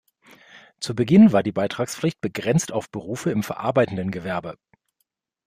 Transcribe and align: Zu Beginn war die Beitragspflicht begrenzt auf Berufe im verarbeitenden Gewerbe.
Zu 0.79 0.95
Beginn 0.95 1.31
war 1.31 1.43
die 1.43 1.51
Beitragspflicht 1.51 2.21
begrenzt 2.21 2.71
auf 2.71 2.89
Berufe 2.89 3.29
im 3.29 3.43
verarbeitenden 3.43 4.09
Gewerbe. 4.09 4.57